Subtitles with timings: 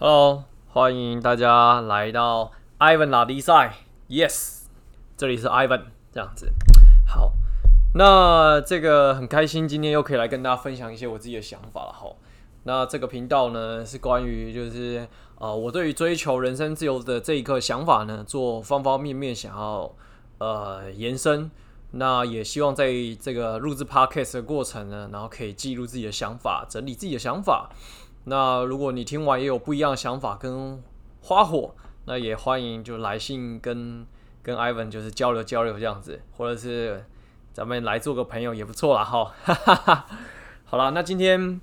[0.00, 3.78] Hello，欢迎大家来到 Ivan 拉力赛。
[4.08, 4.66] Yes，
[5.16, 6.52] 这里是 Ivan，这样子。
[7.04, 7.32] 好，
[7.94, 11.92] 那这个很开心，今天又可以来跟大家分享一些我自己的想法了。
[11.92, 12.14] 哈，
[12.62, 15.04] 那这个频道呢，是关于就是
[15.40, 19.92] 呃，我对于追求人生自由的这一个想法呢，做方方面面想要
[20.38, 21.50] 呃延伸。
[21.90, 27.70] 那也希望在这个录制 Podcast 的过程呢，然后可以记录自己的想法，整理自己的想法。
[28.28, 30.82] 那如果你听完也有不一样的想法跟
[31.22, 34.06] 花火，那也欢迎就来信跟
[34.42, 37.04] 跟 Ivan 就是交流交流这样子，或者是
[37.52, 39.32] 咱们来做个朋友也不错啦哈。
[40.64, 41.60] 好啦，那今天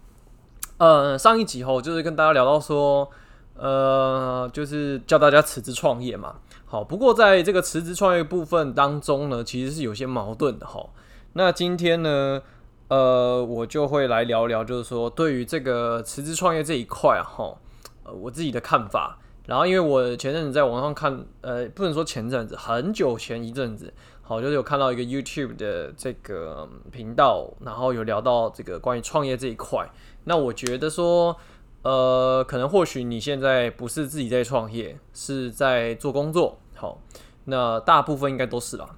[0.78, 3.10] 呃上一集后就是跟大家聊到说，
[3.56, 6.36] 呃就是叫大家辞职创业嘛。
[6.66, 10.90] 好，不过在这个辞职创业部分当中呢，其实是有些矛盾的哈。
[11.34, 12.42] 那今天呢，
[12.88, 17.58] 呃，我就会来聊聊，就是说对于这个辞职创业这一块哈，
[18.04, 19.20] 呃，我自己的看法。
[19.48, 29.88] 然后，因为我前阵子在网上看，呃，不能说前阵子，很久前一阵子，好，就是有看到一个 YouTube 的这个频道，然后有聊到这个关于创业这一块。
[30.24, 31.38] 那我觉得说，
[31.84, 37.00] 呃，可能或许你现在不是自己在创业，是在做工作，好，
[37.44, 38.96] 那大部分应该都是啦。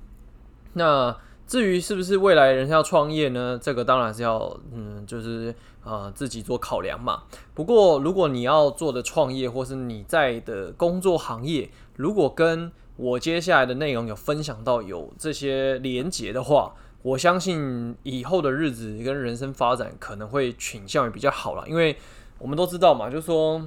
[0.72, 1.14] 那
[1.48, 3.58] 至于是不是未来人要创业呢？
[3.60, 7.24] 这个当然是要，嗯，就是呃自己做考量嘛。
[7.54, 21.66] 不过如果你要做的创业，或是你在的工作行业，如果跟我接下来的内容有分享到有这些连结的话，我相信以后的日子跟人生发展可能会倾向于比较好了。
[21.66, 21.96] 因为
[22.40, 23.66] 我们都知道嘛，就是说，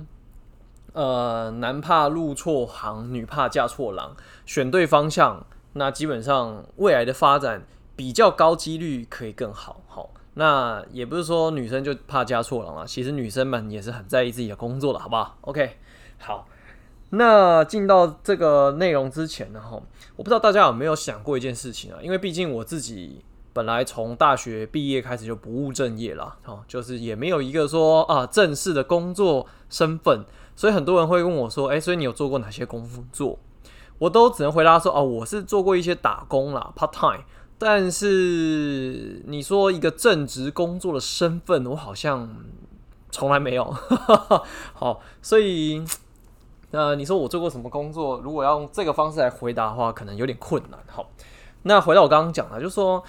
[0.93, 4.15] 呃，男怕入错行，女怕嫁错郎，
[4.45, 5.47] 选对方向。
[5.75, 15.77] 那基本上未来的发展比较高几率可以更好，好，那也不是说女生就怕嫁错郎了，其实女生们也是很在意自己的工作的，好不好？OK，
[16.19, 16.49] 好，
[17.11, 19.81] 那进到这个内容之前呢，哈，
[20.17, 23.23] 我不知道大家有没有想过一件事情啊，因为毕竟我自己
[23.53, 30.25] 本来从大学毕业开始就不务正业了，哦，就是也没有一个说啊正式的工作身份，
[30.57, 33.39] 所以很多人会问我说，诶，所以你有做过哪些工作？
[34.01, 37.25] 我都只能回答说哦，我是做过一些打工啦，part time。
[37.59, 42.27] 但是你说一个正职工作的身份，我好像
[43.11, 43.65] 从来没有。
[44.73, 45.85] 好，所以
[46.71, 48.19] 呃，你说我做过什么工作？
[48.21, 50.81] 如果要用这个方式来回答的话，可能有点困难。
[50.87, 51.11] 好，
[51.65, 53.05] 那回到我刚刚讲的，就是说，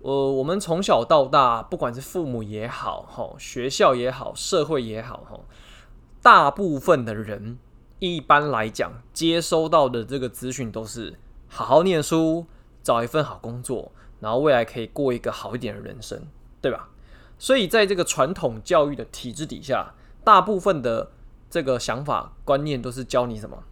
[0.00, 5.40] 呃，我们从小到大，不管是父母也好，哈，学校也好，社会也好，哈，
[6.20, 7.58] 大部分的人。
[7.98, 11.18] 一般来讲，接收到的这个资讯都是
[11.48, 12.46] 好好念书，
[12.82, 13.90] 找一份好工作，
[14.20, 16.20] 然后未来可以过一个好一点的人生，
[16.60, 16.90] 对吧？
[17.38, 21.10] 所以在这个传统教育的体制底下，大部分的
[21.48, 23.64] 这个想法观念都是教你什么？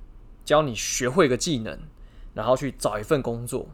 [0.43, 1.79] 教你学会个技能，
[2.33, 3.67] 然后去找一份工作，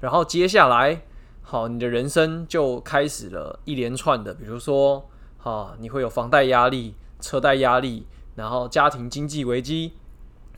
[0.00, 1.02] 然后接下来，
[1.42, 5.08] 好，你的人生就开始了一连串的，比如说，
[5.44, 8.06] 啊，你会有房贷压力、车贷压力。
[8.34, 9.92] 然后家庭经济危机，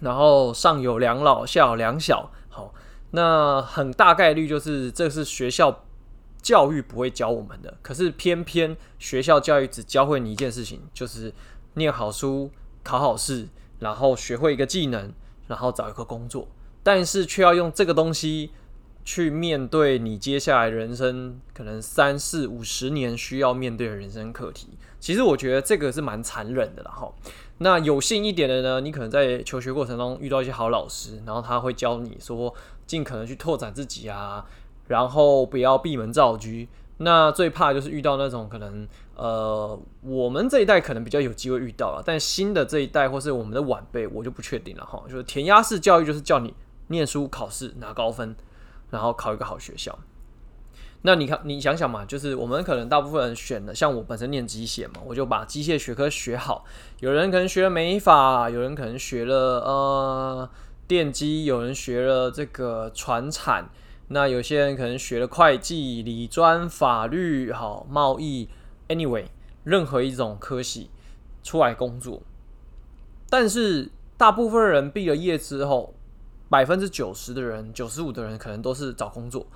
[0.00, 2.72] 然后上有两老，下有两小，好，
[3.10, 5.84] 那很大概率就是这是学校
[6.40, 11.32] 教育不会教我们的，可是偏偏学校教育只教会你一件事情，就是
[11.74, 12.50] 念好书、
[12.82, 13.48] 考好试，
[13.78, 15.12] 然后学会一个技能，
[15.48, 16.46] 然后找一个工作，
[16.82, 18.50] 但是却要用这个东西
[19.04, 24.78] 去面对你接下来人生可能三四五十年需要面对的人生课题。
[25.00, 27.12] 其实我觉得这个是蛮残忍的啦，哈。
[27.58, 32.52] 那有幸一点的呢，你可能在求学过程中遇到一些好老师，然后他会教你说
[32.86, 34.44] 尽可能去拓展自己啊，
[34.88, 36.48] 然后不要闭门造车。
[36.98, 45.02] 那最怕就是遇到那种可能，呃，我们这一代可能比较有机会遇到了，但新的这一代或是我们的晚辈，我就不确定了哈。
[45.08, 46.54] 就是填鸭式教育，就是叫你
[46.88, 48.36] 念书、考试、拿高分，
[48.90, 49.98] 然后考一个好学校。
[51.06, 56.64] 那你看，你想想嘛，就是我们可能大部分人选的，像我本身念机械嘛，我就把机械学科学好。
[57.00, 60.50] 有人可能学了美法，有人可能学了呃
[60.88, 63.68] 电机，有人学了这个船产，
[64.08, 68.48] 那有些人可能学了会计、理专、法律、好贸易
[68.88, 69.26] ，anyway，
[69.62, 70.88] 任何一种科系
[71.42, 72.22] 出来工作。
[73.28, 75.92] 但是大部分人毕了业之后，
[76.48, 79.46] 百分之九十的人，九十五的人可能都是找工作。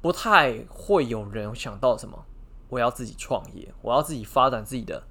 [0.00, 2.24] 不太会有人想到什么，
[2.68, 5.02] 我要自己创业，我要自己发展自己的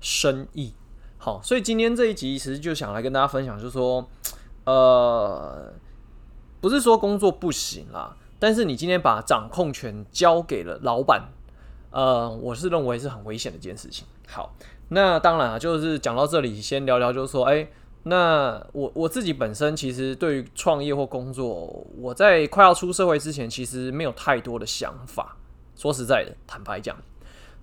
[0.00, 0.74] 生意。
[1.18, 4.08] 好，所以今天这一集其实就想来跟大家分享，就是说，
[4.64, 5.72] 呃，
[6.60, 11.28] 不是说工作不行啦，但是你今天把掌控权交给了老板，
[11.90, 14.06] 呃，我是认为是很危险的一件事情。
[14.28, 14.54] 好，
[14.90, 17.68] 那当然，就是讲到这里，先聊聊，就是说，哎，
[18.08, 25.36] 那我我自己本身其实对于创业或工作，我在快要出社会之前，其实没有太多的想法。
[25.76, 26.96] 说实在的，坦白讲，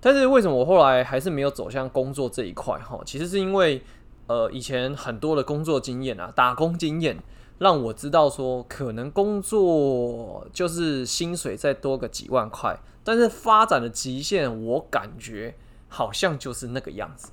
[0.00, 2.78] 但是为什么我后来还是没有走向工作这一块？
[2.78, 3.82] 哈，其实是因为
[4.26, 7.18] 呃以前很多的工作经验啊，打工经验，
[7.58, 15.54] 让我知道说，可能工作就是薪水再多个几万块，但是发展的极限，我感觉
[15.88, 17.32] 好像就是那个样子。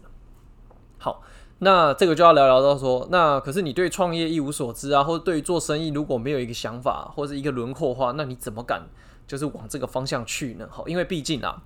[1.03, 1.21] 好。
[1.59, 8.87] 那这个就要聊聊到说，那可是你对创业一无所知啊，或者对做生意如果没有一个想法或者一个轮廓的话，那你怎么敢
[9.27, 10.67] 就是往这个方向去呢？
[10.69, 11.61] 好，因为毕竟啊，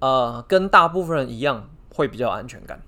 [0.00, 2.80] 呃，跟大部分人一样会比较安全感，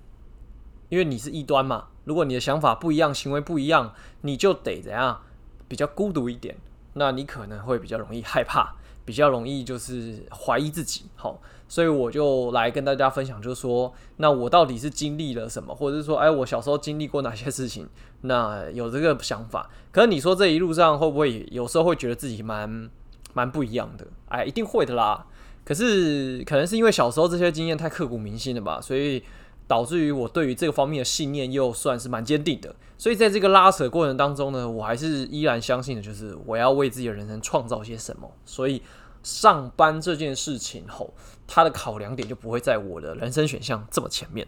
[0.88, 1.88] 因为你是异端嘛。
[2.04, 3.92] 如果你的想法不一样，行为不一样，
[4.22, 5.20] 你就得怎样
[5.68, 6.56] 比较孤独一点，
[6.94, 8.74] 那你可能会比较容易害怕，
[9.04, 11.02] 比较容易就是怀疑自己。
[11.16, 11.40] 好。
[11.68, 17.88] 所以我就来跟大家分享，就是说，那我到底是经历了什么，或者是说，哎，我小时候经历过哪些事情？
[18.20, 19.70] 那有这个想法。
[19.90, 22.90] 可是你说这一路上会不会有时候会觉得自己蛮
[23.32, 24.06] 蛮不一样的？
[24.28, 25.24] 哎，一定会的啦。
[25.64, 29.22] 可是可能是因为小时候这些经验太刻骨铭心了吧，所以
[29.66, 32.74] 导致于我对于这个方面的信念又算是蛮坚定的。
[32.96, 38.30] 所以在这个拉扯过程当中呢，我还是依然相信的，就是我要为自己的人生创造些什么。
[38.44, 38.82] 所以。
[39.24, 41.14] 上班这件事情后，
[41.46, 44.44] 他的考量点就不会在我的人生选项这么前面。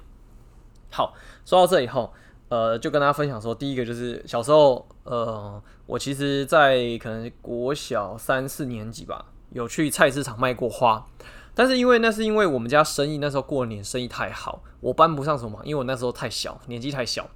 [0.91, 1.15] 好，
[1.45, 2.13] 说到这以后，
[2.49, 11.07] 呃，就跟大家分享说，第一个就是小时候，呃，我其实，在可能国小三四年级吧，有去菜市场卖过花，
[11.55, 17.29] 但是因为那是因为我们家生意那时候过年生意太好，我帮不上什么，因为我那时候太小，年纪太小。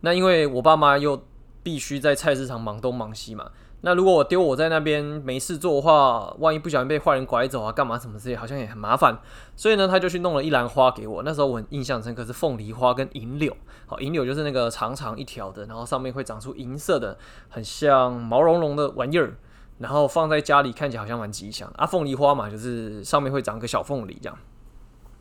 [0.00, 1.24] 那因为我爸妈又
[1.62, 3.50] 必须在菜市场忙东忙西嘛。
[3.86, 9.18] 那如果我丢我在那边没事做的话，万一不小心被坏人拐走啊，干嘛什么之类，好像也很麻烦。
[9.54, 11.22] 所以呢，他就去弄了一篮花给我。
[11.22, 13.54] 那时候我很印象深刻是凤梨花跟银柳。
[13.86, 17.18] 好，银柳就是那个长长一条的，然后上面会长出银色的，
[17.50, 19.36] 很像毛茸茸的玩意儿。
[19.78, 21.86] 然后放在家里看起来好像蛮吉祥啊。
[21.86, 24.38] 凤梨花嘛，就是上面会长个小凤梨这样。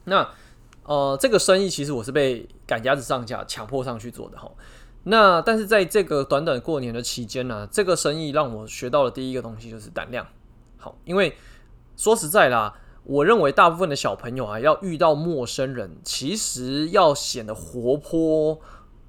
[0.06, 0.30] 那
[0.84, 4.52] 呃，这个生意其实我是被赶鸭子上架，强迫上去做的哈。
[5.04, 10.28] 那但是在这个短短过年的期间呢，这个生意让我学到的第一个东西就是胆量。
[10.78, 11.38] 好，因为
[11.96, 12.74] 说实在啦，
[13.04, 18.60] 我认为大部分的小朋友啊，要遇到陌生人，其实要显得活泼，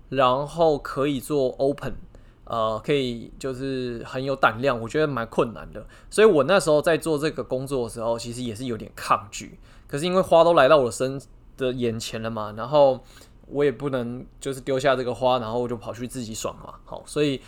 [0.08, 1.96] 然后可以做 open，
[2.44, 5.86] 呃，可以就是很有胆量，我觉得蛮困难的。
[6.10, 9.58] 所以我那时候在做这个工作的时候，其实也是有点抗拒。
[9.86, 11.20] 可是因为花都来到我的身
[11.56, 13.00] 的眼前了嘛，然后。
[13.46, 16.76] 我也不能就是丢下这个花，然后我就跑去自己爽嘛。
[16.86, 17.38] 好，所以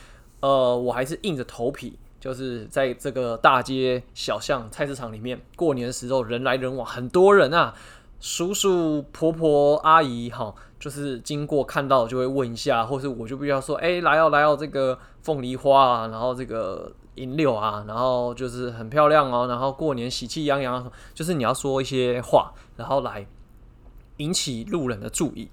[0.40, 7.74] 呃，我还是硬着头皮，就是在这个大街小巷、菜市场里面，过年的时候人来人往，很多人啊，
[8.18, 23.26] 叔叔、婆婆、阿姨，哈，就是经过看到就会问一下，或是我就必须要说，哎、来哦，来哦，这个凤梨花啊，然后这个银柳啊，然后就是很漂亮哦，然后过年喜气洋洋，就是你要说一些话，然后来
[24.16, 25.48] 引起路人的注意。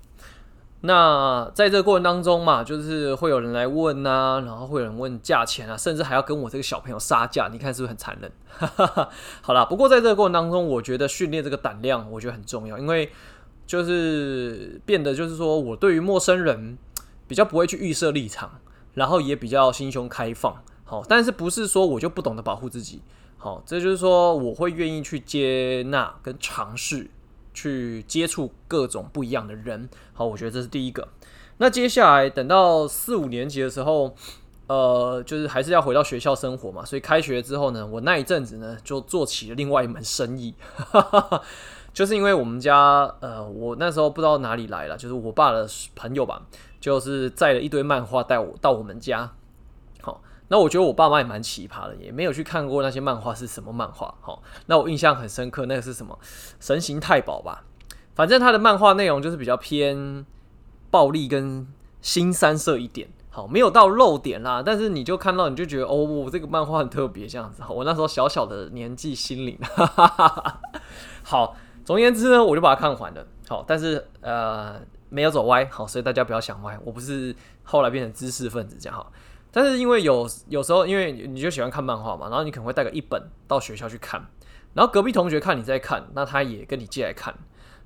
[0.86, 8.30] 那在这个过程当中嘛，就是会有人来问、啊，然后会有人问价钱啊，甚至还要跟我这个小朋友杀价，你看是不是很残忍？
[9.42, 13.10] 好啦，不过在这个过程当中，我觉得训练这个胆量，我觉得很重要，因为
[13.66, 16.78] 就是变得就是说我对于陌生人
[17.30, 18.60] 比较不会去预设立场，
[18.94, 20.62] 然后也比较心胸开放。
[20.84, 23.02] 好，但是不是说我就不懂得保护自己？
[23.38, 27.10] 好，这就是说我会愿意去接纳跟尝试。
[27.54, 31.08] 去接触各种不一样的人，好，我觉得这是第一个。
[31.58, 34.16] 那接下来等到四五年级的时候，
[34.68, 40.54] 呃，就是还是要回到学校生活嘛，所以开学之后呢，我那一阵子呢就做起了另外一门生意，
[41.94, 46.42] 就是因为我们家，呃，我那时候不知道哪里来了，就是我爸的朋友吧，
[46.82, 49.32] 就是载了一堆漫画带我到我们家。
[50.50, 54.14] 那我觉得我爸妈也蛮奇葩的，也没有去看过那些漫画是什么漫画。
[54.22, 56.20] 好，那我印象很深刻，那个是什么
[56.60, 57.64] 神行太保吧？
[58.14, 60.26] 反正他的漫画内容就是比较偏
[60.92, 61.68] 暴力跟
[62.02, 63.10] 新三色一点。
[63.32, 67.64] 好，没有到露点啦，但是你就看到你就觉得哦，我这个漫画很特别这样子。
[67.68, 69.58] 我那时候小小的年纪心灵，
[71.24, 73.26] 好，总言之呢，我就把它看完了。
[73.48, 75.66] 好，但是呃没有走歪。
[75.72, 78.96] 好，所以大家不要想歪，我不是后来变成知识分子这样。
[78.96, 79.12] 好。
[79.56, 84.26] 但是因为有有时候，因为你就喜欢看漫画嘛，然后你可能会带个一本到学校去看，
[84.74, 87.32] 然后隔壁同学看你在看，那他也跟你借来看，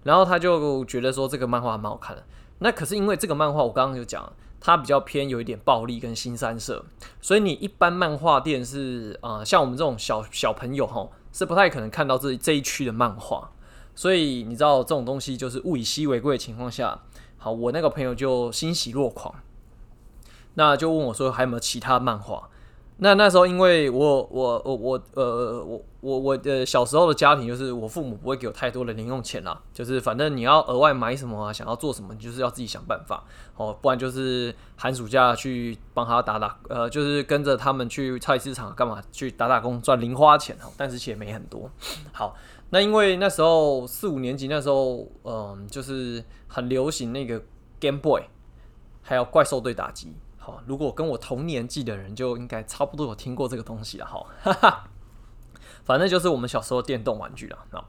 [0.04, 2.24] 然后他就觉得说这个漫画蛮好看的。
[2.60, 4.32] 那可是因为这个漫画我刚刚就讲，
[4.62, 6.86] 它比较偏有一点暴力跟新三色，
[7.20, 13.52] 所以你一般漫画店是啊、像我们这种小小朋友哈，是不太可能看到这这一区的漫画。
[13.94, 17.00] 所以你知道这种东西就是物以稀为贵的情况下，
[17.38, 19.36] 好，我那个朋友就欣喜若狂。
[20.58, 22.50] 那就问我说还有没有其他漫画？
[23.00, 33.24] 那那时候因为我我我我呃我我我的小时候的家庭就是我父母不会给我太多的零用钱啦，就是反正你要额外买什么啊，想要做什么，就是要自己想办法
[33.56, 41.70] 哦，不然就是寒暑假去帮他打打呃，就是跟着他们去菜市场干嘛去打打工赚零花钱哦，但是其实也没很多。
[42.12, 42.36] 好，
[42.72, 47.40] 那因为那时候四五年级那时候，嗯、就是很流行那个
[47.80, 48.24] Game Boy，
[49.04, 50.16] 还有怪兽对打机。
[50.66, 54.54] 如果跟我同年纪的人，就应该差不多有听过这个东西了哈。
[54.54, 54.84] 哈，
[55.84, 57.84] 反正就是我们小时候电动玩具了啊。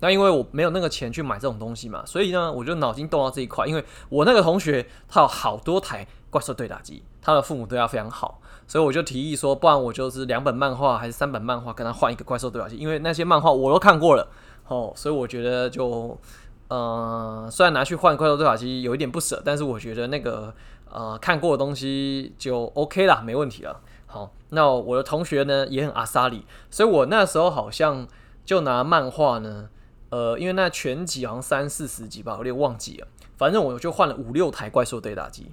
[0.00, 3.66] 那因为我没有那个钱去买这种东西嘛，所以呢，我就脑筋动到这一块。
[3.66, 14.26] 因为我那个同学他有好多台怪兽对打机，他的父母对他非常好，所以我就提议说，不然我就是两本漫画还是三本漫画跟他换一个怪兽对打机，因为那些漫画我都看过了
[14.66, 16.18] 哦，所以我觉得就、
[16.72, 20.54] 呃，虽然拿去换怪兽对打机有一点不舍，但是我觉得那个。
[20.94, 23.80] 呃，看过的东西就 OK 啦，没问题了。
[24.04, 28.06] 好，那我的同学呢也很阿萨里，所以我那时候好像
[28.44, 29.70] 就拿漫画呢，
[30.10, 33.08] 呃，因为那全集好像三四十集吧，我有点忘记了。
[33.38, 35.50] 反正我就换了五六台怪兽对打机。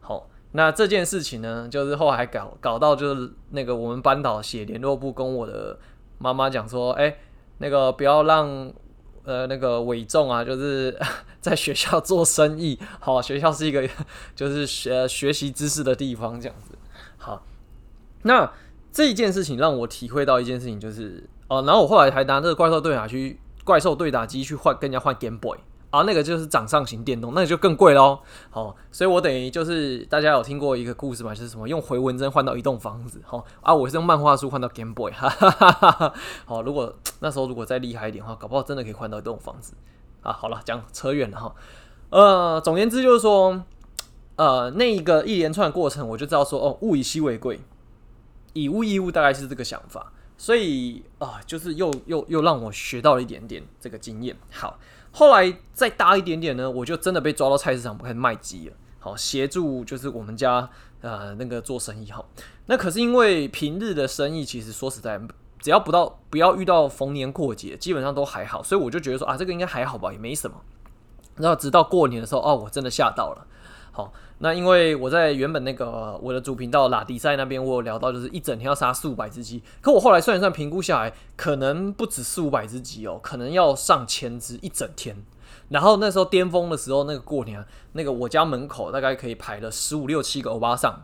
[0.00, 5.78] 好，那这件事情呢，就是后来搞搞到就是那个我们班导写联络簿跟我的
[6.18, 7.16] 妈妈讲说，哎、
[7.56, 8.70] 那个不要让。
[9.26, 10.96] 呃，那个伟仲啊，就是
[11.42, 12.78] 在学校做生意。
[13.00, 13.86] 好，学校是一个
[14.34, 16.78] 就是学学习知识的地方，这样子。
[17.18, 17.42] 好，
[18.22, 18.50] 那
[18.92, 25.58] 这一件事情让我体会到一件事情，就是哦、然后我后来还拿这个怪兽对打去、怪兽对打机去换，跟人家换 Game Boy。
[25.90, 28.18] 啊，那个就是掌上型电动，那个就更贵喽。
[28.50, 33.22] 好，所以我等于就是大家有听过一个故事嘛，就是什么用回纹针换到一栋房子。
[33.24, 35.12] 好啊，我是用漫画书换到 Game Boy。
[35.12, 36.12] 哈哈哈哈。
[36.44, 39.74] 好，如果 那时候如果再厉害一点的话，搞不好真的可以换到一栋房子。
[40.22, 41.54] 啊，好了，讲扯远了哈。
[42.10, 43.62] 呃，总言之就是说，
[44.34, 47.60] 呃，那一个一连串的过程，我就知道说，哦，物以稀为贵，
[48.52, 50.12] 以物易物，大概是这个想法。
[50.36, 54.36] 所以啊、就是又又又让我学到了一点点这个经验。
[54.50, 54.78] 好。
[55.16, 58.76] 后来再大一点点呢，我就真的被抓到菜市场开始卖鸡了。
[58.98, 60.68] 好，协助就是我们家
[61.00, 62.22] 呃那个做生意哈。
[62.66, 65.18] 那可是因为平日的生意，其实说实在，
[65.58, 68.62] 只要不到不要遇到逢年过节，基本上都还好。
[68.62, 70.60] 所以我就觉得说啊，这个应该还好吧，也没什么。
[71.36, 73.46] 然后直到过年的时候，哦，我真的吓到了。
[73.92, 79.62] 好，那因为我在原本那个我的主频道拉迪赛那边，我有聊到，就是一整天要杀四五百只鸡。
[79.80, 85.16] 可我后来算一算，评估下来，可能不止四五百只鸡哦，可能要上千只一整天。
[85.70, 91.02] 然后那时候巅峰的时候，那个过年，那个我家门口大概可以排了十五六七个欧巴桑，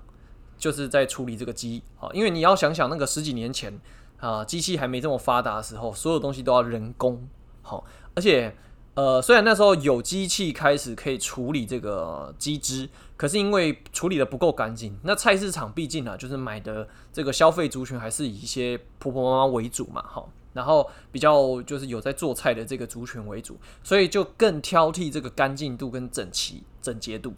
[0.59, 1.83] 就是在处理这个鸡。
[1.97, 3.81] 好，因为你要想想，那个十几年前
[4.19, 7.27] 啊，机器还没这么发达的时候，所有东西都要人工。
[7.63, 7.83] 好，
[8.15, 8.55] 而且。
[8.95, 12.87] 呃，虽然那时候有机器开始可以处理这个鸡只，
[13.23, 14.99] 可是因为处理的不够干净。
[15.05, 27.33] 那菜市场毕竟啊，就是买的这个消费族群还是以一些婆婆妈妈为主嘛，哈，然后比较就是有在做菜的这个族群为主，所以就更挑剔这个干净度跟整齐整洁度。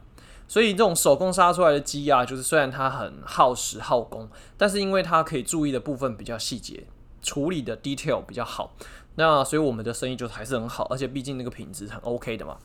[0.49, 4.27] 所以这种手工杀出来的鸡啊，就是虽然它很耗时耗工，
[4.57, 6.85] 但是因为它可以注意的部分比较细节，
[7.21, 8.75] 处理的 detail 比较好。
[9.17, 12.57] 那所以我们的生意就还是很好，而且毕竟那个品质很 OK 的嘛，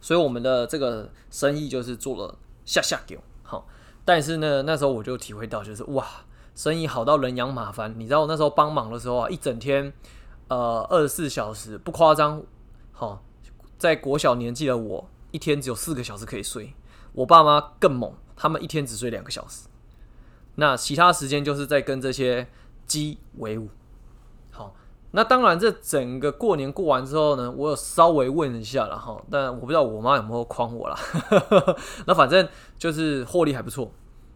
[0.00, 3.66] 所以我们的这个生意就是做了下下给好。
[4.04, 6.06] 但是呢，那时候我就体会到，就是哇，
[6.54, 7.94] 生意好到人仰马翻。
[7.98, 9.92] 你知道我那时候帮忙的时候啊，一整天，
[10.48, 12.42] 呃，二十四小时不夸张，
[12.92, 13.22] 好，
[13.78, 16.74] 在国小年纪的我，一天只有四个小时可以睡。
[17.12, 19.68] 我爸妈更猛，他们一天只睡两个小时，
[20.54, 22.48] 那其他时间就是在跟这些
[22.86, 23.68] 鸡为伍。
[25.12, 30.96] 那当然，这整个过年过完之后呢，我有稍微问一下了哈，但我不知道我妈有没有诓我啦。
[32.06, 32.48] 那反正
[32.78, 33.90] 就是获利还不错，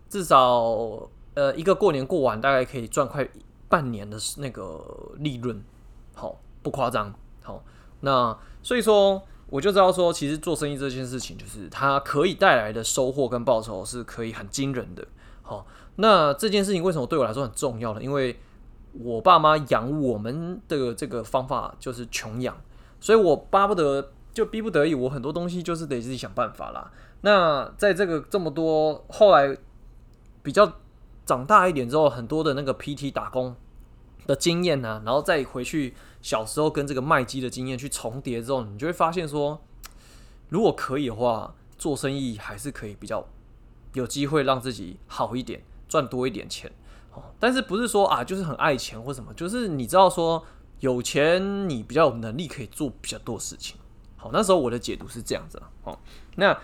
[0.09, 3.28] 至少呃一个过年过完大概可以赚快
[3.69, 4.85] 半年的那个
[5.19, 5.62] 利润，
[6.14, 7.14] 好不夸张。
[7.45, 7.62] 好，
[8.00, 15.07] 那所以说我就知道说，其实做生意这件事情，就是它可以带来的收获跟报酬是可以很惊人的。
[15.43, 15.66] 好，
[15.97, 18.02] 那这件事情为什么对我来说很重要呢？
[18.02, 18.40] 因为
[19.00, 22.56] 我爸妈养我们的这个方法就是穷养，
[23.00, 26.92] 所以我巴不得就逼不得已，我很多东西就是得自己想办法啦。
[27.22, 29.56] 那在这个这么多后来
[30.42, 30.72] 比较
[31.26, 33.56] 长大一点之后，很多的那个 PT 打工
[34.26, 39.60] 的经验呢，然后再回去小时候跟这个卖鸡的经验去重叠之后，你就会发现说，
[40.50, 43.26] 如果可以的话，做生意还是可以比较
[43.94, 46.70] 有机会让自己好一点，赚多一点钱。
[47.38, 50.42] 但是不是说啊，就是很爱钱或什么，就是你知道说
[50.80, 53.76] 有钱，你比较有能力可以做比较多事情。
[54.16, 55.62] 好，那时候我的解读是这样子。
[55.83, 56.00] 好，
[56.37, 56.56] 那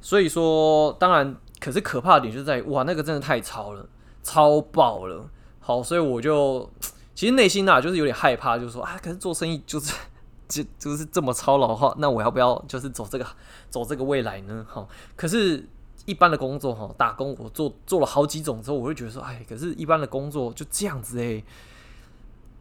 [0.00, 3.86] 所以说当然可是可怕的点就在于，哇，那个真的太超了，
[4.22, 5.28] 超爆了。
[5.58, 6.70] 好，所以我就
[7.14, 9.92] 其实内心呐，就是有点害怕，就是说啊，可是做生意就是
[10.48, 13.26] 就就是这么操劳的话，那我要不要就是走这个
[13.68, 14.64] 走这个未来呢？
[14.68, 15.68] 好，可是
[16.08, 21.44] 一般的工作哈，打工我做做了好几种之后，我会觉得说，哎，可是一般的工作就这样子哎，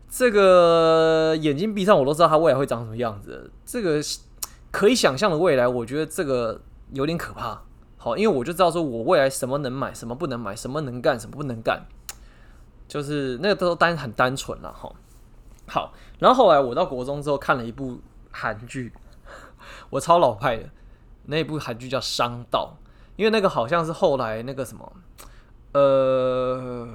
[0.10, 4.02] 这个眼睛闭上我都知道它未来会长什么样子，这个
[4.70, 6.60] 可以想象的未来，我觉得这个
[6.92, 7.62] 有点可怕。
[7.96, 11.86] 好，因为我就知道说我未来什么能买，什么不能买，什么能干，什么不能干。
[12.86, 14.94] 就是那个都单很单纯了哈。
[15.68, 18.00] 好，然后后来我到国中之后看了一部
[18.30, 18.92] 韩剧，
[19.90, 20.70] 我超老派的，
[21.26, 22.78] 那一部韩剧叫《商道》，
[23.18, 24.94] 因为那个好像是后来那个什么，
[25.74, 26.88] 呃，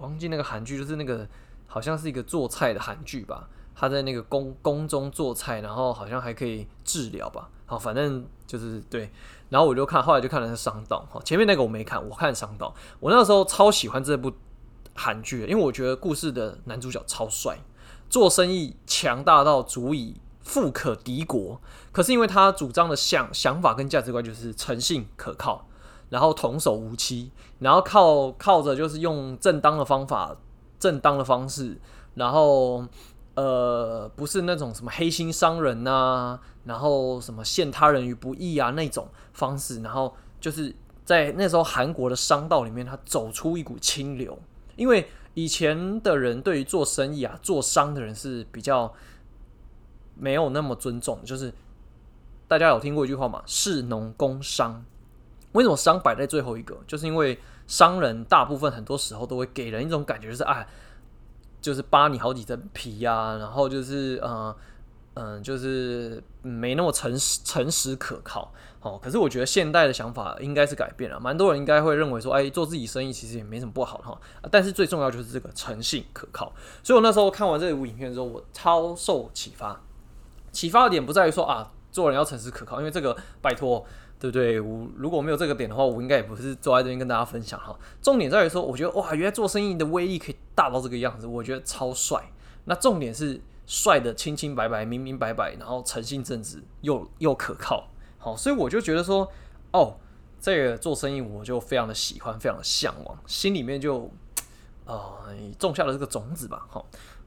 [0.00, 1.28] 忘记那个韩剧，就是那个
[1.66, 7.50] 好像是一个做菜的韩剧吧，他在那个宫宫中做菜，然后好像还可以治疗吧。
[7.66, 9.10] 好，反正就是对，
[9.50, 11.06] 然后我就看，后来就看了是《商道》。
[11.12, 14.32] 哈，前面那个我没看，我看《商道》，我那时候超喜欢这部。
[14.96, 17.58] 韩剧，因为我觉得故事的男主角超帅，
[18.08, 21.60] 做生意强大到足以富可敌国。
[21.90, 25.66] 可是因为他主张的想想法跟价值观就是诚信可靠，
[26.10, 30.36] 然后童叟无欺，然后靠靠着就是用正当的方法、
[30.78, 31.76] 正当的方式，
[32.14, 32.84] 然后
[33.34, 40.74] 呃不是那种什么黑心商人呐、然后什么陷他人于不义啊那种方式，然后就是
[41.04, 44.38] 在那时候韩国的商道里面，他走出一股清流。
[44.76, 48.92] 因为以前的人对于做生意啊、做商的人是比较
[50.16, 51.52] 没有那么尊重，就是
[52.46, 53.42] 大家有听过一句话吗？
[53.46, 54.84] 士农工商。
[55.52, 56.76] 为什么商摆在最后一个？
[56.86, 60.66] 就是因为商人大部分很多时候都会给人一种感觉，就是哎，
[61.60, 64.54] 就是扒你好几层皮呀、然后就是呃。
[65.16, 68.52] 嗯，就是没那么诚实、诚实可靠。
[68.80, 74.20] 哦，可是我觉得现代的想法应该是改变了，蛮多人应该会认为说，哎，做自己生意其实也没什么不好哈。
[74.50, 76.52] 但是最重要就是这个诚信可靠。
[76.82, 79.80] 所以我那时候看完这部影片之后，我超受启发。
[80.54, 83.84] 启发的点不在于说啊，做人要诚实可靠，因为这个拜托，
[84.18, 84.58] 对不对？
[84.60, 87.76] 我如果没有这个点的话，我应该也不是坐在这边跟大家分享哈。
[88.00, 92.30] 重点在于说，我觉得哇，原来做生意的威力可以大到这个样子，我觉得超帅。
[92.64, 93.42] 那重点是。
[93.66, 97.88] 帅的清清白白、明明白白，然后诚信正直又 又可靠，
[98.18, 99.26] 好，所以我就觉得说，
[99.72, 99.96] 哦，
[100.38, 104.02] 这个做生意我就非常的喜欢，非常的向往，心里面就
[104.84, 106.84] 啊、呃、种下了这个种子吧，好，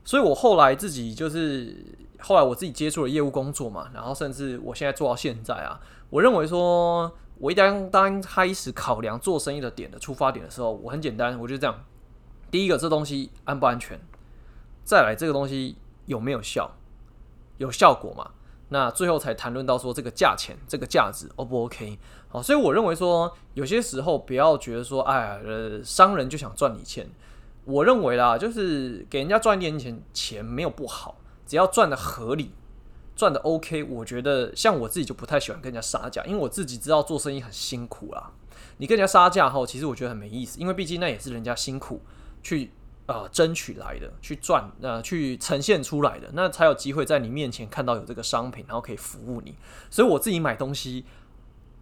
[0.07, 1.75] 所以我后来自己就是
[2.19, 5.77] 后来我自己接触了业务工作嘛，然后甚至我现在做到现在啊，
[6.09, 11.83] 我认为说，我一旦当开始考量做生意的点的出发点的时候，我很简单，我就这样，
[12.49, 13.99] 第一个这东西安不安全，
[14.85, 15.75] 再来这个东西。
[16.07, 16.71] 有没有效？
[17.57, 18.31] 有效果嘛？
[18.69, 21.99] 那最后才谈论到说这个价钱、这个价值 O 不 OK？
[22.29, 27.05] 好，所以我认为说有些时候不要觉得说，哎呀，呃，商人就想赚你钱。
[27.67, 32.51] 我认为啦，就是给人家赚一点钱，钱没有不好，只要赚的合理，
[33.15, 33.83] 赚的 OK。
[33.83, 38.31] 我觉得像我自己就不太喜欢跟人家杀价，因为我自己知道做生意很辛苦啦。
[38.77, 42.01] 你跟人家杀价后，其实我觉得很没意思，因为毕竟那也是人家辛苦
[42.41, 42.71] 去。
[43.07, 49.55] 啊、呃，争取来的，去赚，呃，去呈现出来的，那才有机会在你面前看到有这个商品，然后可以服务你。
[49.89, 51.05] 所以我自己买东西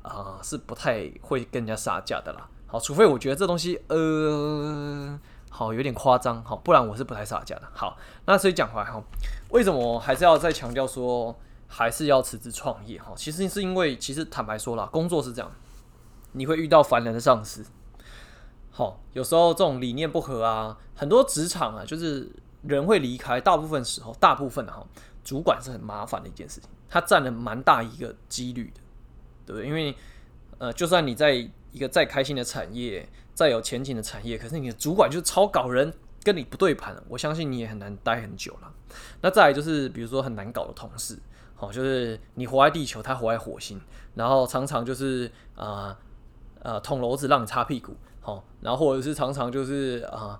[0.04, 2.48] 啊、是不太会跟人家杀价的啦。
[2.68, 5.20] 好，除非我觉得这东西，呃，
[5.56, 7.62] 好有点夸张，好，不然我是不太杀价的。
[7.74, 9.02] 好，那所以讲回来哈，
[9.52, 11.34] 为什么还是要再强调说，
[11.70, 13.00] 还是要辞职创业？
[13.00, 15.50] 哈，其实是因为，其实坦白说啦，工作是这样，
[16.34, 17.66] 你会遇到烦人的上司。
[18.70, 22.30] 好，有时候这种理念不合啊，很多职场啊，就是
[22.64, 23.40] 人会离开。
[23.40, 24.86] 大部分时候，大部分哈，
[25.24, 28.82] 主管是很麻烦的一件事情，他占了蛮大一个几率的，
[29.46, 29.68] 对不对？
[29.70, 29.96] 因为
[30.58, 38.72] 呃，就算你在一个再开心的产业，再有前景的产业，可是你的主管就是超搞人，跟你不对盘，我相信你也很难待很久了。
[39.20, 41.20] 那再来就是，比如说很难搞的同事，
[41.54, 43.82] 好，就是你活在地球，他活在火星，
[44.14, 46.00] 然后常常就是啊
[46.62, 47.94] 呃，捅娄子让你擦屁股。
[48.22, 50.40] 好，然后或者是常常就是啊、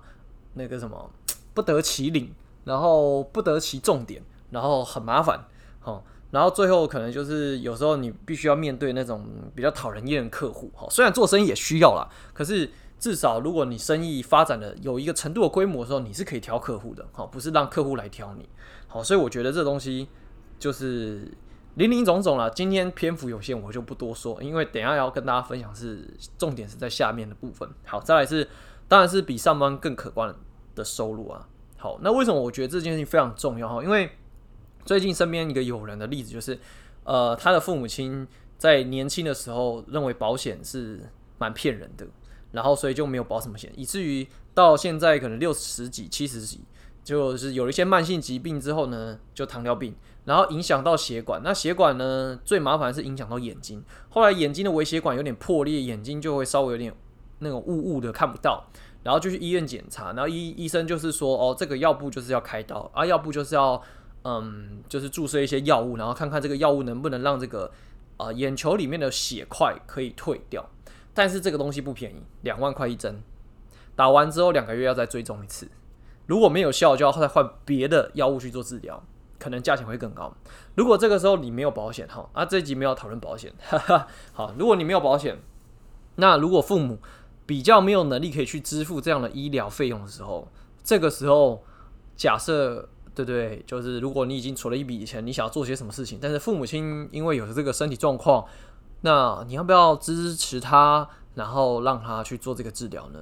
[0.54, 1.10] 那个什么
[1.52, 2.32] 不得其领，
[2.64, 5.44] 然后不得其重点，然后很麻烦，
[5.80, 18.48] 好，然后最后可能就是有时候你必须要面对那种比较讨人厌的客户，好，虽然做生意也需要啦，可是至少如果你生意发展的有一个程度的规模的时候，你是可以挑客户的，好，不是让客户来挑你，
[18.88, 20.08] 好，所以我觉得这东西
[20.58, 21.30] 就是。
[21.76, 26.08] 林林总总啦，今天篇幅有限，我就不多说，因为等下要跟大家分享是
[26.38, 27.68] 重点是在下面的部分。
[27.84, 28.48] 好，再来是，
[28.88, 30.34] 当然是比上班更可观
[30.74, 31.46] 的收入啊。
[31.76, 33.84] 好，那为什么我觉得这件事情非常重要哈？
[33.84, 34.10] 因为
[34.86, 36.58] 最近身边一个友人的例子就是，
[37.04, 41.00] 呃，他的父母亲在年轻的时候认为保险是
[41.38, 42.06] 蛮骗人的，
[42.52, 46.60] 然后所以就没有保什么险，以至于到现在可能六十几、七十几，
[47.04, 49.94] 就是有一些慢性疾病之后呢，就糖尿病，
[50.24, 56.94] 然后影响到血管，那血管呢最麻烦是影响到眼睛，后来眼睛的微血管有点破裂，眼睛就会稍微有点
[57.40, 58.64] 那种雾雾的看不到，
[59.02, 63.82] 然后就去医院检查，然后医医生就是说，哦，这个要不就是要开刀啊，要不就是要
[64.26, 67.70] 嗯，就是注射一些药物，然后看看这个药物能不能让这个。
[68.18, 70.66] 啊、呃，眼球里面的血块可以退掉，
[71.12, 73.22] 但是这个东西不便宜，两万块一针，
[73.94, 75.68] 打完之后两个月要再追踪一次，
[76.24, 79.04] 如果没有效，就要再换别的药物去做治疗，
[79.38, 80.34] 可能价钱会更高。
[80.76, 85.36] 如果这个时候你没有保险，哈，啊，这一集没有讨论保险，哈哈，好，如果你没有保险，
[86.14, 86.98] 那如果父母
[87.44, 90.48] 比较没有能力可以去支付这样的医疗费用的时候，
[90.82, 91.62] 这个时候
[92.16, 92.88] 假设。
[93.16, 98.44] 对对，就是如果你已经存了一笔钱，你想要做些什么事情，但是父母亲因为有这个身体状况，
[99.00, 103.20] 那你要不要支持他，然后让他去做这个治疗呢？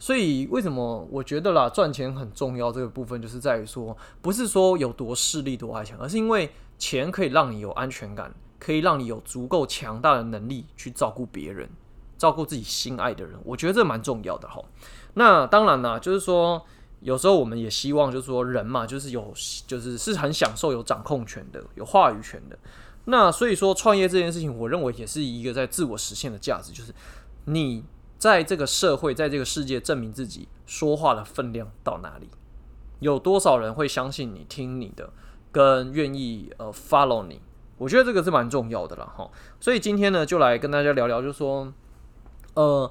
[0.00, 11.70] 所以为什么我觉得啦，赚钱很重要这个部分，就是在于说，不是说有多势力多爱钱，而是因为钱可以让你有安全感，可以让你有足够强大的能力去照顾别人，
[12.18, 13.38] 照顾自己心爱的人。
[13.44, 14.60] 我觉得这蛮重要的哈。
[15.14, 16.66] 那当然啦，就是说。
[17.06, 19.32] 有时候我们也希望，就是说人嘛，就是有，
[19.64, 22.58] 就是是很享受有掌控权的，有话语权的。
[23.04, 26.92] 那所以说创业这件事情，我认为也是一个在自我实现的价值，就是
[27.44, 27.84] 你
[28.18, 32.28] 在这个社会，在这个世界证明自己说话的分量到哪里，
[32.98, 35.08] 有多少人会相信你、听你的，
[35.52, 37.40] 跟愿意呃 follow 你。
[37.78, 39.30] 我觉得这个是蛮重要的了哈。
[39.60, 41.72] 所以今天呢，就来跟大家聊聊，就是说，
[42.54, 42.90] 呃，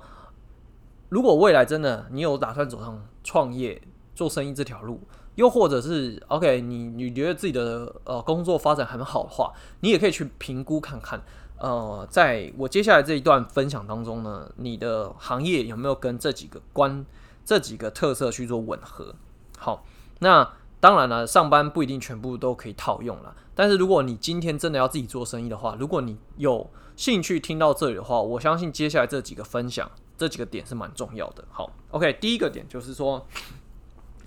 [1.10, 3.82] 如果未来真的你有打算走上创业，
[4.16, 5.00] 做生意这条路，
[5.36, 11.22] 又或者是 OK，你你觉得自己的呃工作发展很好的话，你也可以去评估看看。
[11.58, 17.06] 呃，在我接下来这一段分享当中呢，你的行业有没有跟这几个关
[17.46, 19.16] 这几个特色去做吻合？
[19.58, 19.86] 好，
[20.20, 23.34] 那当然了，上班不一定全部都可以套用了。
[23.54, 31.46] 但是如果你今天真的要自己做生意的话，如果你有兴趣听到这里的话，我相信接下来这几个分享这几个点是蛮重要的。
[31.50, 33.26] 好，OK，第一个点就是说。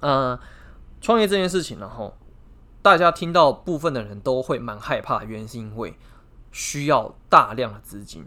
[0.00, 0.38] 呃，
[1.00, 2.16] 创业这件事情，然后
[2.82, 5.96] 大家听到部分的人都会蛮害怕，原因是因为
[6.52, 8.26] 需要大量的资金。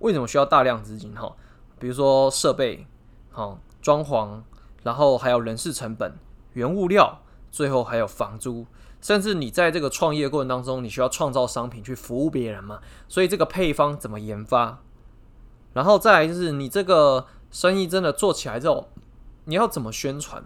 [0.00, 1.14] 为什么需要大量资金？
[1.14, 1.34] 哈，
[1.78, 2.86] 比如说设备、
[3.30, 4.42] 好装潢，
[4.82, 6.12] 然后还有人事成本、
[6.52, 8.66] 原物料，最后还有房租，
[9.00, 12.80] 甚至你在这个创业过程当中，你需要创造商品去服务别人嘛？
[13.08, 14.80] 所以这个配方怎么研发？
[15.72, 18.90] 然后再来就是你这个生意真的做起来之后，
[19.44, 20.44] 你要怎么宣传？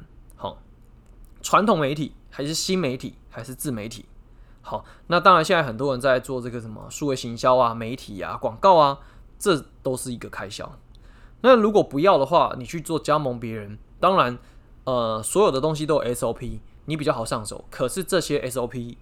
[1.43, 4.05] 传统媒体还是新媒体还是自媒体？
[4.63, 8.99] 好，那当然现在很多人在做这个什么数位行销啊、媒体啊、广告啊，
[9.39, 10.71] 这都是一个开销。
[11.41, 14.39] 那如果不要的话，你去做加盟别人，当然，
[14.85, 17.65] 呃，所有的东西都有 SOP，你比较好上手。
[17.71, 18.97] 可是这些 SOP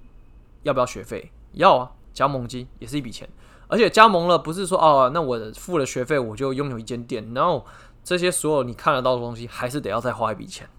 [0.62, 1.32] 要不要学费？
[1.54, 3.28] 要啊，加盟金也是一笔钱。
[3.66, 7.66] 而且加盟了不是说哦，那我付了学费我就拥有一间店，然后
[8.04, 10.70] 这些所有你看得到的东西还是得要再花一笔钱。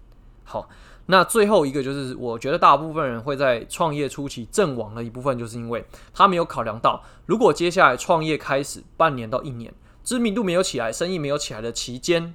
[0.42, 0.66] 好。
[1.10, 12.32] 那最后一个就是，我觉得大部分人会在创业初期阵亡的一部分，就是因为他没有考量到，如果接下来创业开始半年到一年，知名度没有起来，生意没有起来的期间，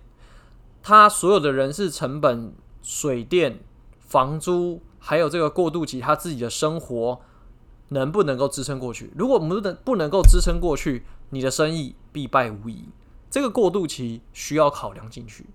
[0.84, 3.60] 他所有的人事成本、水电、
[4.00, 7.22] 房租，还有这个过渡期，他自己的生活
[7.90, 9.10] 能不能够支撑过去？
[9.16, 12.90] 如果不能不能够支撑过去，你的生意必败无疑。
[13.30, 15.46] 这个过渡期需要考量进去，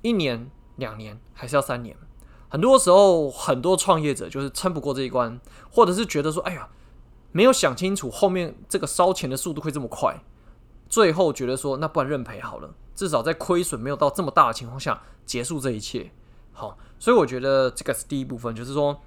[0.00, 1.94] 一年、两年，还是要三年？
[2.50, 6.68] 很多时候，很多创业者就是撑不过这一关，或者是觉得说：“哎呀，
[7.30, 10.22] 没有想清楚后面这个烧钱的速度会这么快。”
[10.90, 16.10] 最后觉得说：“那不然认赔好了，至少在亏损没有到这么大的情况下结束这一切。”
[16.52, 19.00] 好，所以我觉得这个是第一部分，就是说，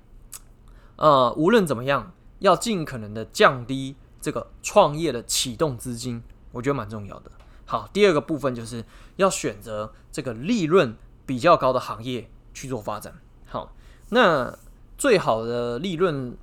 [0.95, 7.29] 呃，无论怎么样，要尽可能的降低这个创业的启动资金，我觉得蛮重要的。
[7.65, 8.85] 好，第二个部分就是
[9.17, 13.13] 要选择这个利润比较高的行业去做发展。
[13.53, 13.71] 好，
[14.09, 14.57] 那
[14.97, 16.35] 最好的利润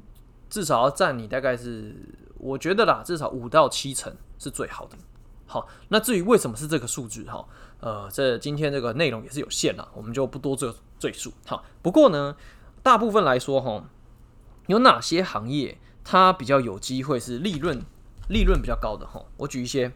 [0.48, 1.96] 至少要占你大概是，
[2.38, 4.96] 我觉得啦，至少五到七成是最好的。
[5.44, 7.44] 好，那至于为什么是这个数字哈，
[7.80, 11.32] 呃，这今天这个内容也是有限啦，我们就不多赘赘述。
[11.44, 12.36] 好，不过呢，
[12.80, 13.82] 大部分来说哈，
[14.68, 17.82] 有哪些行业它比较有机会是利润
[18.28, 19.20] 利润比较高的哈？
[19.38, 19.92] 我举一些，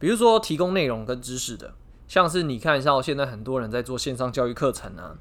[0.00, 1.74] 比如说提供内容跟知识的，
[2.08, 5.16] 像是你看一下，现在很多人在做线上教育课程啊。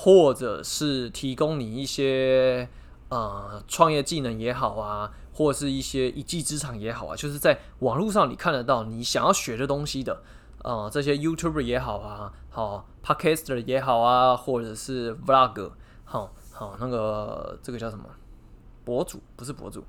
[0.00, 2.68] 或者是提供你一些
[3.08, 10.22] 呃创业技能也好啊，或者是一些一技之长也好啊，就是在网络上你看得到你想要学的东西的
[10.62, 15.72] 呃这些 YouTuber 也好啊，好 Podcaster 也好啊，或者是 Vlog，
[16.04, 18.04] 好好那个这个叫什么
[18.84, 19.20] 博主？
[19.34, 19.82] 不是博主，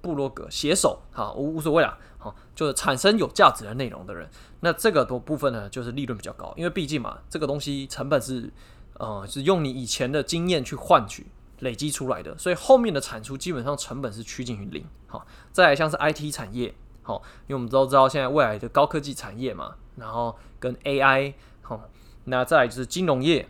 [0.00, 8.48] 部落格写手，好无无所谓啦，好就是产生有价值的内容的人，那这个多部分呢，就是利润比较高，因为毕竟嘛，这个东西成本是
[8.98, 11.26] 呃是用你以前的经验去换取。
[11.60, 14.84] 累积出来的，所以后面的产出基本上成本是趋近于零。
[15.06, 21.88] 好，再来像是 IT 产业，好，因为我们都知道现在未来的高科技产业嘛，然后跟 AI，好，
[22.24, 23.48] 那再来就是金融业，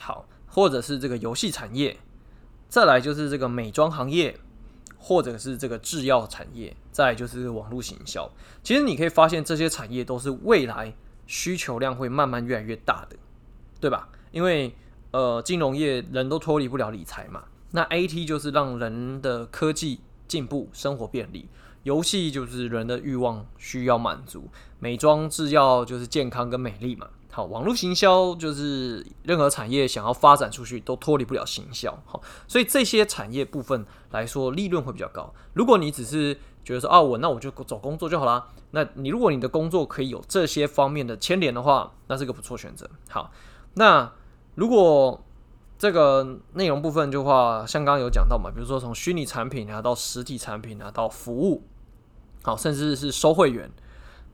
[0.00, 1.96] 好，或者是这个游戏产业，
[2.68, 4.36] 再来就是这个美妆行业，
[4.98, 8.28] 或者是这个制药产业，再就是网络行销。
[8.64, 10.92] 其实你可以发现这些产业都是未来
[11.26, 13.16] 需求量会慢慢越来越大的，
[13.78, 14.08] 对吧？
[14.32, 14.74] 因为
[15.12, 17.44] 呃，金融业人都脱离不了理财嘛。
[17.72, 21.46] 那 A T 就是让人的科技进步，生活便利；
[21.82, 24.42] 游戏就是人的欲望需要满足；
[24.78, 27.08] 美妆制药就是健康跟美丽嘛。
[27.30, 31.98] 好，网络行销就是任何产业想要发展出去都脱离不了行销。
[32.06, 35.32] 好，所以这些产业部分来说，利润会比较高。
[35.54, 38.48] 如果你只是觉得说啊，我那我就走工作就好啦。
[38.70, 42.88] 那你如果你的工作可以有这些方面的牵连的话，那是个不错选择。
[43.10, 43.30] 好，
[43.74, 44.10] 那。
[44.54, 45.24] 如果
[45.78, 51.62] 这个内容部分的话，像刚刚有讲到嘛，比如说从虚拟产品啊到实体产品啊到服务，
[52.42, 53.70] 好，甚至是收会员，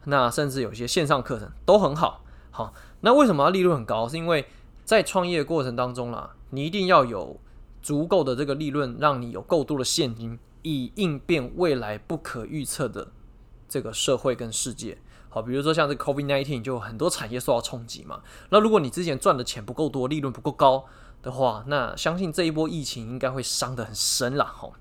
[0.05, 2.25] 那甚至有些线上课程都很好。
[2.51, 4.09] 好，那为什么利润很高？
[4.09, 4.47] 是因为
[4.85, 7.39] 在创业过程当中啦，你一定要有
[7.81, 13.13] 足够的这个利润，让你有够多的现金，以应变未来不可预测的
[13.69, 14.99] 这个社会跟世界。
[15.31, 18.23] 好，比如说像这 COVID-19 就很多产业受到冲击嘛。
[18.49, 20.87] 那如果你之前赚的钱不够多，利润不够高
[21.23, 24.47] 的话，那相信这一波疫情应该会伤得很深了。
[24.47, 24.73] 吼，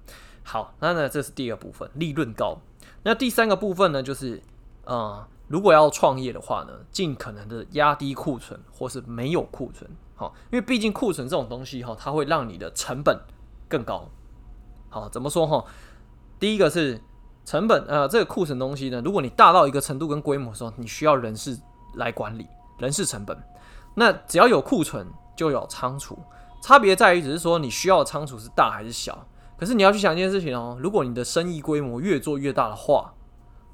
[0.44, 2.60] 好，那呢这是第二部分，利润高。
[3.04, 4.42] 那第三个部分呢，就是
[4.86, 9.90] 呃，如果要创业的话呢，尽可能的压低库存，或是没有库存。
[10.16, 13.20] 好，因为毕竟库存这种东西哈，它会让你的成本
[13.68, 14.10] 更高。
[14.90, 15.66] 好，怎么说哈？
[16.40, 17.02] 第一个是。
[17.48, 21.58] 成本呃，这个库存东西呢，如果你大到一个程度跟规模的时候，你需要人事
[21.96, 22.46] 来管理，
[22.78, 23.42] 人事成本。
[23.96, 26.20] 那只要有库存，就有仓储，
[26.62, 29.26] 差别在于只是说你需要的仓储是大还是小。
[29.58, 33.14] 可是你要去想一件事情哦，如果你的生意规模越做越大的话，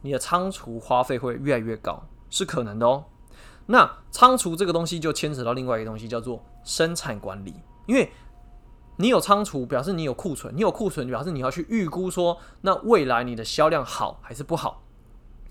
[0.03, 3.03] 你的仓储花费会越来越高，是可能的哦。
[3.65, 7.55] 那仓储这个东西就牵扯到另外一个东西，叫做生产管理，
[7.87, 8.07] 因为。
[8.97, 14.83] 你有仓储，表示你有库存；你有库存，表示你要去预估说，那未来你的销量好还是不好？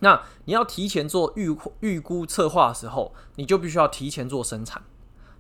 [0.01, 4.83] 那你要提前做预预估策划的时候，你就必须要提前做生产。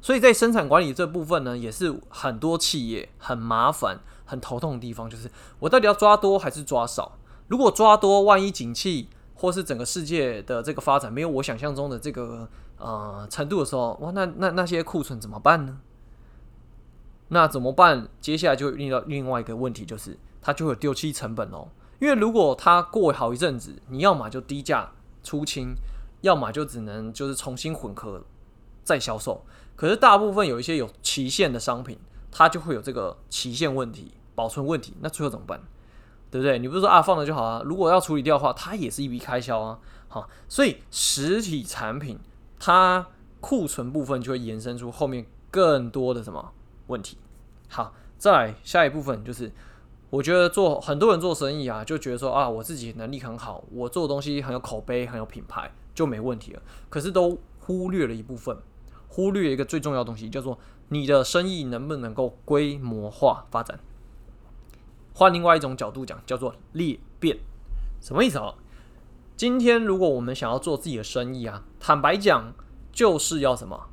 [0.00, 7.18] 所以在生产管理这部分呢，也是很多企业很麻烦、很头痛的地方，就是我到底要抓多还是抓少？
[7.46, 15.78] 如果抓多，万一景气或是整个世界的这个发展没有我想象中的这个呃程度的时候，哇，那那那些库存怎么办呢？
[17.34, 18.08] 那怎么办？
[18.20, 21.66] 接下来就遇到另外一个问题，就是它就会丢弃成本哦。
[21.98, 24.92] 因为如果它过好一阵子，你要么就低价
[25.22, 25.74] 出清，
[26.20, 28.22] 要么就只能就是重新混合
[28.84, 29.46] 再销售。
[29.74, 31.98] 可是大部分有一些有期限的商品，
[32.30, 34.94] 它就会有这个期限问题、保存问题。
[35.00, 35.58] 那最后怎么办？
[36.30, 36.58] 对不对？
[36.58, 37.62] 你不是说啊放着就好啊？
[37.64, 39.78] 如果要处理掉的话，它也是一笔开销啊。
[40.08, 42.18] 好，所以实体产品
[42.60, 43.06] 它
[43.40, 46.52] 库存部分就会延伸出后面更多的什么？
[46.88, 47.16] 问题，
[47.72, 49.50] 好，再来下一部分就是，
[50.10, 56.60] 我觉得做很多人做生意啊，就觉得说啊，我自己能力很好，我做的东西很有口碑，很有品牌，就没问题了。
[56.90, 58.54] 可是都忽略了一部分，
[59.08, 60.58] 忽略一个最重要的东西，叫做
[60.90, 63.80] 你的生意能不能够规模化发展。
[65.14, 67.38] 换另外一种角度讲，叫做裂变，
[68.02, 68.54] 什么意思啊？
[69.34, 72.52] 今天如果我们想要做自己的生意啊，坦白讲，
[72.92, 73.88] 就是要什么？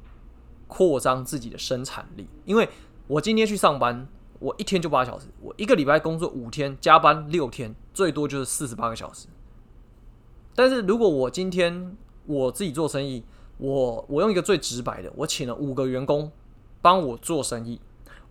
[0.67, 2.69] 扩张自己的生产力，因为
[3.09, 9.27] 我今天去上班，我一天就八小时，我一个礼拜工作五天，加班六天，最多就是四十八个小时。
[10.53, 13.25] 但是如果我今天我自己做生意，
[13.57, 16.31] 我我用一个最直白的，我请了五个员工
[16.83, 17.81] 帮我做生意，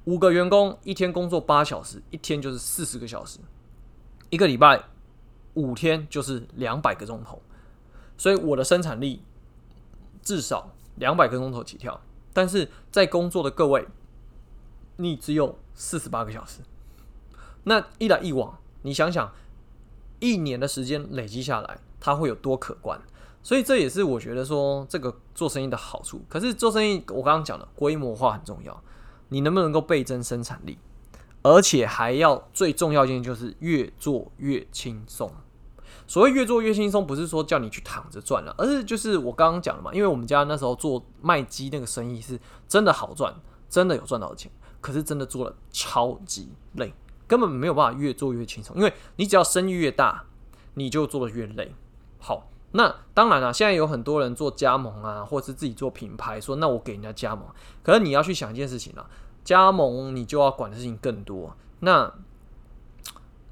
[0.04, 3.40] 五个员工一天工作八小时，一天就是四十个小时，
[4.30, 4.84] 一个礼拜
[5.54, 7.42] 五天就是两百个钟头，
[8.16, 9.24] 所以我的生产力
[10.22, 12.00] 至少两百个钟头起跳。
[12.32, 13.88] 但是在工作的各位，
[15.00, 16.60] 你只有四十八个小时，
[17.64, 19.32] 那一来一往，你想想，
[20.18, 23.00] 一年的时间累积下来，它会有多可观？
[23.40, 26.20] 所以这也是我觉得说这个做生意的好处。
[26.28, 28.82] 可是做生意，我刚刚讲了，规模化很重要，
[29.28, 30.76] 你能不能够倍增生产力，
[31.42, 35.30] 而且还要最重要一件就是越做越轻松。
[36.08, 43.32] 所谓越做越轻松，不是说叫你去躺着赚了，而是就是我刚刚讲的嘛，因为我们家那时候做卖鸡那个生意是真的好赚，
[43.68, 44.50] 真的有赚到钱，
[44.80, 46.92] 可是真的做了超级累，
[47.26, 50.24] 根本没有办法越做越轻松，因为你只要生意越大，
[50.74, 51.74] 你就做得越累。
[52.18, 57.44] 好，那当然了，现在有很多人做加盟啊，或者是自己做品牌，说那我给人家加盟，
[57.82, 59.08] 可是你要去想一件事情啊，
[59.44, 62.12] 加盟你就要管的事情更多，那。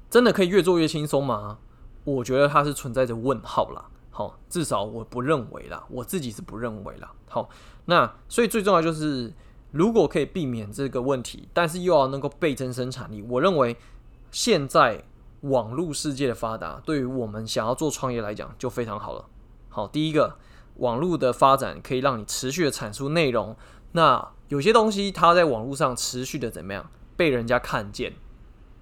[0.09, 1.59] 真的可以越做越轻松吗？
[2.05, 3.89] 我觉得它是存在着问号啦。
[4.09, 7.11] 好，至少我不认为啦，我自己是不认为啦。
[7.27, 7.49] 好，
[7.85, 9.33] 那所以最重要就是，
[9.71, 13.77] 如果可以避免这个问题，但是又要能够倍增生产力，我认为
[14.31, 15.03] 现在
[15.41, 19.25] 网络世界的发达，对于我们想要做创业来讲就非常好了。
[19.69, 20.37] 好，第一个，
[20.75, 23.55] 网络的发展可以让你持续的产出内容，
[23.91, 28.13] 那有些东西它在网络上持续的怎么样被人家看见，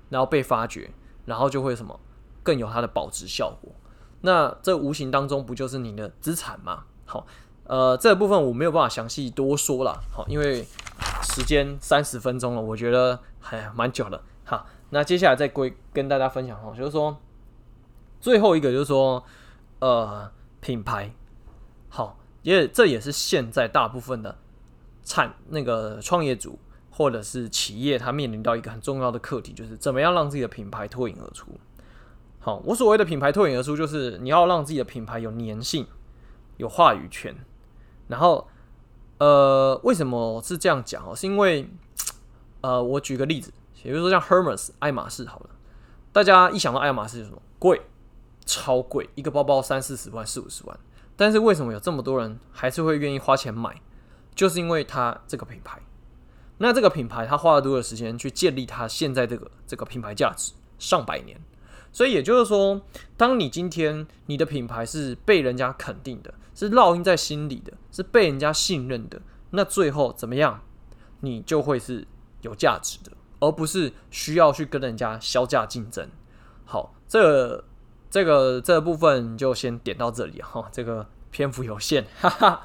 [0.10, 0.92] 然后被发掘。
[1.26, 2.00] 然后就会什么
[2.44, 3.72] 更有它的保值效果，
[4.22, 6.84] 那这无形当中不就是你的资产吗？
[7.04, 7.26] 好，
[7.66, 10.66] 呃，这个部分我没有办法详细多说了，好，因为
[11.24, 14.22] 时间三十分钟了，我觉得还蛮久了。
[14.44, 17.18] 好，那接下来再归跟大家分享哈，就是说
[18.22, 19.24] 最后一个就是说，
[19.80, 21.12] 呃，品牌，
[21.90, 24.38] 好，因为这也是现在大部分的
[25.04, 26.58] 产那个创业主。
[26.98, 31.52] 或者是企业，它面临到一个很重要的课题，就是怎么样让自己的品牌脱颖而出。
[32.40, 35.86] 好，我所谓的品牌脱颖而出，就是你要让自己的品牌有粘性、
[36.56, 37.36] 有话语权。
[38.08, 38.48] 然后，
[39.18, 41.16] 呃，为什么是这样讲哦？
[41.16, 41.70] 是因为，
[42.62, 45.50] 呃，我举个例子，比如说像 Hermes 爱马仕好了，
[46.12, 47.82] 大家一想到爱马仕就什么贵，
[48.46, 50.80] 超贵，一个包包三四十万、四五十万。
[51.16, 53.82] 但是为什么有这么多人还是会愿意花钱买？
[54.36, 55.82] 就是因为它这个品牌。
[56.58, 60.54] 那这个品牌，它花了多少时间去建立它现在这个这个品牌价值？
[60.78, 61.40] 上百年。
[61.96, 62.82] 所以也就是说，
[63.16, 70.60] 当你今天你的品牌是被人家肯定的，是烙印在心里的，是被人家信任的，那最后怎么样，
[71.22, 72.06] 你就会是
[72.42, 76.06] 有价值的，而不是需要去跟人家削价竞争。
[76.66, 77.64] 好，这个、
[78.10, 82.64] 这个这个部分就先点到这里哈，这个篇幅有限，哈哈。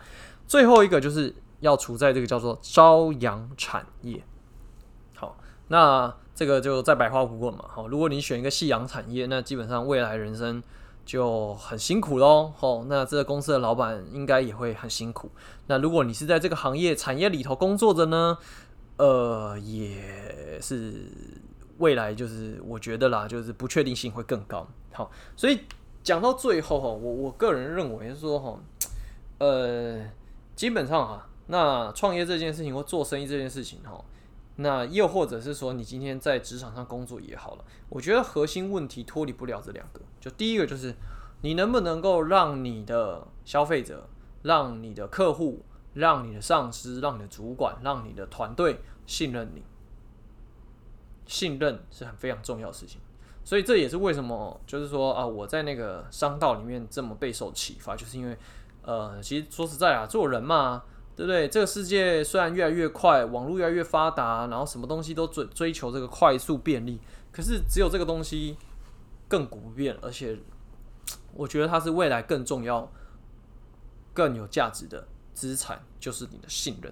[0.48, 1.32] 最后一个就是。
[1.60, 4.24] 要处在这个叫做朝阳产业，
[5.14, 5.36] 好，
[5.68, 7.66] 那这个就再百花不过嘛。
[7.68, 10.62] 好，如果你选一个夕阳产业，那基本上未来人生
[11.04, 12.50] 就很辛苦喽。
[12.56, 15.30] 好，那这个公司的老板应该也会很辛苦。
[15.66, 18.38] 那如果你是在这个行业产业里头工作的呢，
[18.96, 20.94] 呃，也是
[21.76, 24.66] 未来就是我觉得啦，就是不确定性会更高。
[24.94, 25.60] 好，所以
[26.02, 28.58] 讲到最后哈，我我个人认为说哈，
[29.36, 30.00] 呃，
[30.56, 31.26] 基本上哈。
[31.48, 34.02] 那创业这件事情或做生意这件事情，哈，
[34.62, 40.02] 那又或者是说你今天在职场上工作也好了，我觉得核心问题脱离不了这两个。
[40.20, 40.94] 就第一个就是
[41.40, 44.06] 你能不能够让你的消费者、
[44.42, 49.64] 让你的客户、让你的上司、让你的主管、让你的团队信任你。
[51.26, 53.00] 信任是很非常重要的事情，
[53.42, 58.36] 所以这也是为什么就是说啊，我在那个商道里面这么备受启发，就是因为
[58.82, 60.82] 呃，其实说实在啊，做人嘛。
[61.20, 61.46] 对不对？
[61.46, 66.98] 这个世界虽然越来越快，网络越来越发达，然后什么东西都追追求这个快速便利，
[67.30, 68.56] 可是只有这个东西
[69.28, 70.38] 亘古不变，而且
[71.34, 72.90] 我觉得它是未来更重要、
[74.14, 76.90] 更有价值的资产，就是你的信任。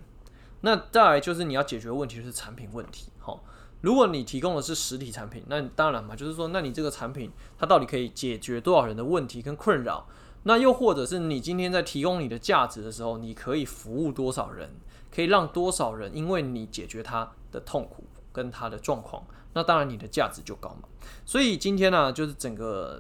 [0.61, 3.11] 那再来就是你要解决问题是产品问题。
[3.19, 3.43] 好，
[3.81, 10.07] 如果你提供的是实体产品，那当然嘛，就是说，那你这个产品它到底可以解决多少人的问题跟困扰？
[10.45, 14.71] 那又或者是你今天在提供你的价值的时候，你可以服务多少人，
[15.15, 19.23] 可以让多少人因为你解决他的痛苦跟他的状况，
[19.53, 20.89] 那当然你的价值就高嘛。
[21.27, 22.99] 所以今天呢、就是整个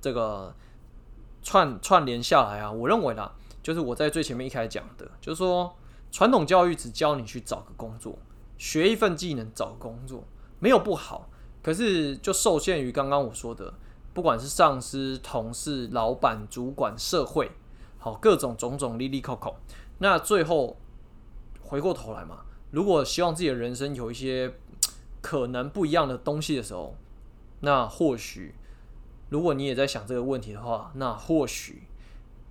[0.00, 0.54] 这个
[1.42, 5.74] 串串联下来啊，我认为啦，就是我在最前面一开始讲的，就是说
[6.12, 8.16] 传统教育只教你去找个工作，
[8.58, 10.22] 学一份技能找工作，
[10.60, 11.30] 没有不好，
[11.62, 13.74] 可是就受限于刚刚我说的。
[14.20, 17.52] 不管是上司、同事、老板、主管、社会，
[17.96, 19.56] 好，各种种种利利扣扣，
[19.96, 20.76] 那最后
[21.62, 22.40] 回过头来嘛，
[22.70, 24.52] 如果希望自己的人生有一些
[25.22, 26.94] 可能不一样的东西的时候，
[27.60, 28.54] 那或许
[29.30, 31.84] 如果你也在想这个问题的话，那或许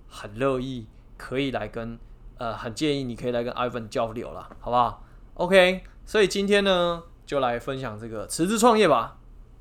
[0.08, 1.96] 很乐意可以来跟
[2.38, 5.04] 呃，很建议你可以来跟 Ivan 交流了，好不好
[5.34, 9.18] ？OK，所以今天呢，就来分享这个辞职创业吧，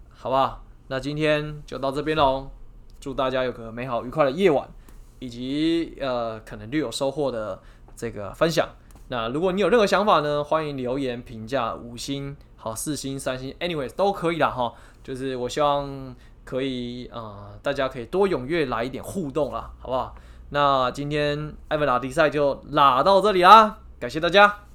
[0.09, 0.65] 好不好？
[0.91, 2.49] 那今天就到这边喽，
[2.99, 4.67] 祝大家有个美好愉快的夜晚，
[5.19, 7.61] 以及呃可能略有收获的
[7.95, 8.67] 这个分享。
[9.09, 14.73] 那如果你有任何想法呢，欢迎留言评价五星、好四星、三星，anyways 都可以啦哈。
[15.03, 20.15] 就是我希望可以啊、呃，大家可以多踊跃来一点互动啦，好不好？
[20.49, 24.68] 那今天艾文拉迪赛就拉到这里啦，感谢大家。